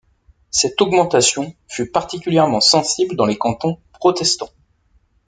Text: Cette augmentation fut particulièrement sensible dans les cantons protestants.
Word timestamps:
Cette 0.49 0.81
augmentation 0.81 1.53
fut 1.67 1.91
particulièrement 1.91 2.59
sensible 2.59 3.15
dans 3.15 3.27
les 3.27 3.37
cantons 3.37 3.77
protestants. 3.93 4.49